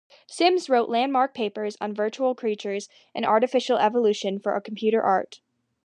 [0.25, 5.41] Sims wrote landmark papers on virtual creatures and artificial evolution for computer art.